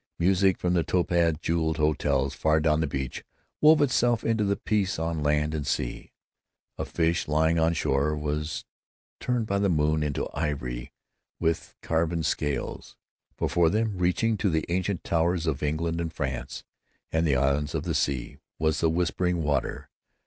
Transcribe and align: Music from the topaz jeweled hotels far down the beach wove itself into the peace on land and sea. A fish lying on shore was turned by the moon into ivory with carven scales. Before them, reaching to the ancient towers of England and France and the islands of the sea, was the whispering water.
Music 0.17 0.57
from 0.57 0.73
the 0.73 0.81
topaz 0.83 1.35
jeweled 1.43 1.77
hotels 1.77 2.33
far 2.33 2.59
down 2.59 2.79
the 2.79 2.87
beach 2.87 3.23
wove 3.61 3.83
itself 3.83 4.23
into 4.23 4.43
the 4.43 4.55
peace 4.55 4.97
on 4.97 5.21
land 5.21 5.53
and 5.53 5.67
sea. 5.67 6.11
A 6.79 6.85
fish 6.85 7.27
lying 7.27 7.59
on 7.59 7.75
shore 7.75 8.15
was 8.17 8.65
turned 9.19 9.45
by 9.45 9.59
the 9.59 9.69
moon 9.69 10.01
into 10.01 10.27
ivory 10.33 10.91
with 11.39 11.75
carven 11.83 12.23
scales. 12.23 12.95
Before 13.37 13.69
them, 13.69 13.95
reaching 13.99 14.37
to 14.37 14.49
the 14.49 14.65
ancient 14.69 15.03
towers 15.03 15.45
of 15.45 15.61
England 15.61 16.01
and 16.01 16.11
France 16.11 16.63
and 17.11 17.27
the 17.27 17.35
islands 17.35 17.75
of 17.75 17.83
the 17.83 17.93
sea, 17.93 18.37
was 18.57 18.79
the 18.79 18.89
whispering 18.89 19.43
water. 19.43 19.87